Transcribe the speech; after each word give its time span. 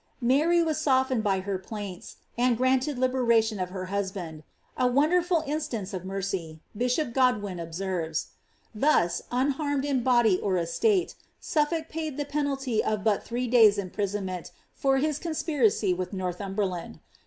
"'Mary 0.19 0.63
wu 0.63 0.71
eofi^ned 0.71 1.21
by 1.21 1.41
her 1.41 1.59
plaints, 1.59 2.15
and 2.35 2.57
granted 2.57 2.97
the 2.97 3.01
liberation 3.01 3.59
of 3.59 3.69
her 3.69 3.85
husband 3.93 4.41
—•* 4.79 4.83
a 4.83 4.87
wonderful 4.87 5.43
iiisEance 5.43 5.93
of 5.93 6.01
niercy," 6.05 6.57
bishop 6.75 7.13
Godwin 7.13 7.59
observes, 7.59 8.29
Thus, 8.73 9.21
ur 9.31 9.51
harmed 9.51 9.85
in 9.85 10.01
body 10.01 10.39
or 10.39 10.57
estate, 10.57 11.13
SuSolk 11.39 11.87
paid 11.87 12.17
the 12.17 12.25
penalty 12.25 12.83
of 12.83 13.03
but 13.03 13.21
three 13.23 13.47
days' 13.47 13.77
imprisonment 13.77 14.51
for 14.73 14.97
his 14.97 15.19
conspiracy 15.19 15.93
with 15.93 16.13
Northumberland. 16.13 16.99